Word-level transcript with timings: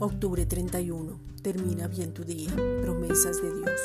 Octubre 0.00 0.46
31. 0.46 1.18
Termina 1.42 1.88
bien 1.88 2.14
tu 2.14 2.22
día. 2.22 2.54
Promesas 2.82 3.42
de 3.42 3.52
Dios. 3.52 3.80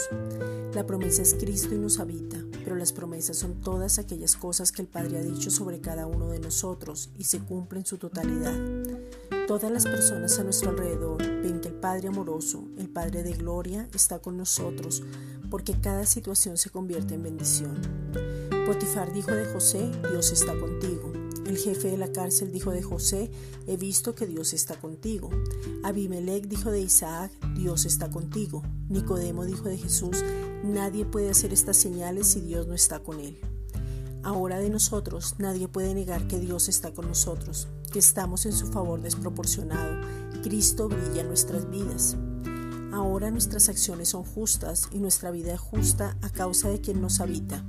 La 0.76 0.86
promesa 0.86 1.24
es 1.24 1.34
Cristo 1.34 1.74
y 1.74 1.80
nos 1.80 2.00
habita, 2.00 2.38
pero 2.64 2.76
las 2.76 2.94
promesas 2.94 3.38
son 3.38 3.62
todas 3.62 3.98
aquellas 3.98 4.36
cosas 4.36 4.72
que 4.72 4.84
el 4.84 4.88
Padre 4.88 5.18
ha 5.18 5.24
dicho 5.24 5.50
sobre 5.50 5.82
cada 5.82 6.06
uno 6.06 6.30
de 6.30 6.38
nosotros 6.38 7.10
y 7.18 7.24
se 7.24 7.40
cumplen 7.40 7.82
en 7.82 7.86
su 7.88 7.98
totalidad. 7.98 8.56
Todas 9.48 9.72
las 9.72 9.86
personas 9.86 10.38
a 10.38 10.44
nuestro 10.44 10.70
alrededor 10.70 11.18
ven 11.18 11.62
que 11.62 11.70
el 11.70 11.76
Padre 11.76 12.10
amoroso, 12.10 12.68
el 12.78 12.90
Padre 12.90 13.24
de 13.24 13.34
gloria, 13.34 13.90
está 13.96 14.20
con 14.20 14.38
nosotros, 14.38 15.02
porque 15.50 15.80
cada 15.82 16.06
situación 16.06 16.58
se 16.58 16.70
convierte 16.70 17.16
en 17.16 17.24
bendición. 17.24 17.82
Potifar 18.68 19.12
dijo 19.14 19.32
de 19.32 19.46
José, 19.46 19.90
Dios 20.12 20.32
está 20.32 20.58
contigo. 20.60 21.23
El 21.46 21.58
jefe 21.58 21.90
de 21.92 21.98
la 21.98 22.12
cárcel 22.12 22.52
dijo 22.54 22.72
de 22.72 22.82
José, 22.82 23.30
he 23.68 23.76
visto 23.76 24.16
que 24.16 24.26
Dios 24.28 24.54
está 24.54 24.80
contigo. 24.80 25.30
Abimelech 25.84 26.48
dijo 26.48 26.72
de 26.72 26.80
Isaac, 26.80 27.32
Dios 27.56 27.86
está 27.86 28.10
contigo. 28.10 28.64
Nicodemo 28.88 29.44
dijo 29.44 29.68
de 29.68 29.78
Jesús, 29.78 30.24
nadie 30.64 31.06
puede 31.06 31.30
hacer 31.30 31.52
estas 31.52 31.76
señales 31.76 32.28
si 32.28 32.40
Dios 32.40 32.68
no 32.68 32.74
está 32.74 33.00
con 33.00 33.20
él. 33.20 33.40
Ahora 34.24 34.60
de 34.60 34.70
nosotros 34.70 35.36
nadie 35.38 35.68
puede 35.68 35.94
negar 35.94 36.28
que 36.30 36.40
Dios 36.40 36.70
está 36.70 36.94
con 36.94 37.10
nosotros, 37.10 37.68
que 37.92 38.00
estamos 38.00 38.46
en 38.46 38.54
su 38.54 38.68
favor 38.68 39.02
desproporcionado. 39.02 40.00
Cristo 40.44 40.88
brilla 40.88 41.22
en 41.22 41.28
nuestras 41.28 41.70
vidas. 41.70 42.16
Ahora 42.94 43.32
nuestras 43.32 43.68
acciones 43.68 44.10
son 44.10 44.24
justas 44.24 44.88
y 44.92 45.00
nuestra 45.00 45.32
vida 45.32 45.54
es 45.54 45.60
justa 45.60 46.16
a 46.22 46.30
causa 46.30 46.70
de 46.70 46.80
quien 46.80 47.02
nos 47.02 47.20
habita. 47.20 47.66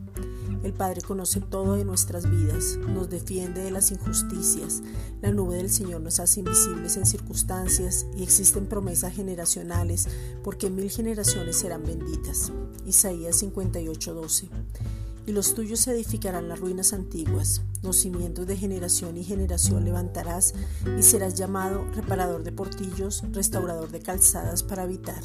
El 0.64 0.72
Padre 0.72 1.02
conoce 1.02 1.42
todo 1.42 1.74
de 1.74 1.84
nuestras 1.84 2.28
vidas, 2.28 2.78
nos 2.78 3.10
defiende 3.10 3.62
de 3.62 3.70
las 3.70 3.90
injusticias. 3.90 4.82
La 5.20 5.30
nube 5.30 5.56
del 5.56 5.68
Señor 5.68 6.00
nos 6.00 6.20
hace 6.20 6.40
invisibles 6.40 6.96
en 6.96 7.04
circunstancias 7.04 8.06
y 8.16 8.22
existen 8.22 8.64
promesas 8.64 9.12
generacionales 9.12 10.08
porque 10.42 10.70
mil 10.70 10.90
generaciones 10.90 11.56
serán 11.56 11.84
benditas. 11.84 12.50
Isaías 12.86 13.42
58:12. 13.42 14.48
Y 15.26 15.32
los 15.32 15.54
tuyos 15.54 15.86
edificarán 15.86 16.48
las 16.48 16.60
ruinas 16.60 16.94
antiguas, 16.94 17.60
los 17.82 17.96
cimientos 17.96 18.46
de 18.46 18.56
generación 18.56 19.18
y 19.18 19.24
generación 19.24 19.84
levantarás 19.84 20.54
y 20.98 21.02
serás 21.02 21.34
llamado 21.34 21.84
reparador 21.94 22.42
de 22.42 22.52
portillos, 22.52 23.22
restaurador 23.32 23.90
de 23.90 24.00
calzadas 24.00 24.62
para 24.62 24.84
habitar. 24.84 25.24